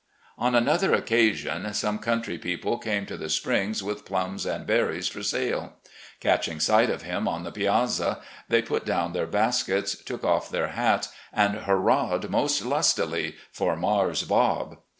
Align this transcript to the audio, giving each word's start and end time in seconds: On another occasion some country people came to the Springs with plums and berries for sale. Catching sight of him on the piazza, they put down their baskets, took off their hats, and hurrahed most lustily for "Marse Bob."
On 0.35 0.55
another 0.55 0.95
occasion 0.95 1.71
some 1.75 1.99
country 1.99 2.39
people 2.39 2.79
came 2.79 3.05
to 3.05 3.15
the 3.17 3.29
Springs 3.29 3.83
with 3.83 4.03
plums 4.03 4.47
and 4.47 4.65
berries 4.65 5.07
for 5.07 5.21
sale. 5.21 5.73
Catching 6.19 6.59
sight 6.59 6.89
of 6.89 7.03
him 7.03 7.27
on 7.27 7.43
the 7.43 7.51
piazza, 7.51 8.19
they 8.49 8.63
put 8.63 8.83
down 8.83 9.13
their 9.13 9.27
baskets, 9.27 9.93
took 9.95 10.23
off 10.23 10.49
their 10.49 10.69
hats, 10.69 11.09
and 11.31 11.53
hurrahed 11.55 12.31
most 12.31 12.65
lustily 12.65 13.35
for 13.51 13.75
"Marse 13.75 14.23
Bob." 14.23 14.79